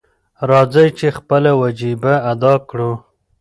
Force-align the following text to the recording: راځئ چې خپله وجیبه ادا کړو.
راځئ 0.49 0.87
چې 0.97 1.07
خپله 1.17 1.51
وجیبه 1.61 2.13
ادا 2.31 2.53
کړو. 2.69 2.91